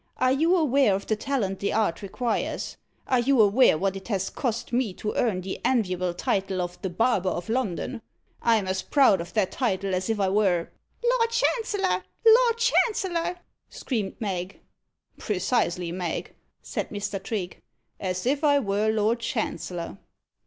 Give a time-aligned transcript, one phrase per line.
[0.17, 2.75] Are you aware of the talent the art requires?
[3.05, 6.89] Are you aware what it has cost me to earn the enviable title of the
[6.89, 8.01] Barber of London?
[8.41, 10.69] I'm as proud of that title as if I were"
[11.07, 12.03] "Lord Chancellor!
[12.25, 13.37] Lord Chancellor!"
[13.69, 14.59] screamed Mag.
[15.19, 16.33] "Precisely, Mag,"
[16.63, 17.21] said Mr.
[17.21, 17.61] Trigge;
[17.99, 19.99] "as if I were Lord Chancellor."